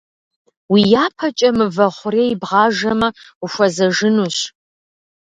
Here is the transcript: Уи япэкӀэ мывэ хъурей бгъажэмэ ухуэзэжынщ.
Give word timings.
Уи 0.71 0.81
япэкӀэ 1.03 1.49
мывэ 1.57 1.87
хъурей 1.95 2.31
бгъажэмэ 2.41 3.09
ухуэзэжынщ. 3.43 4.37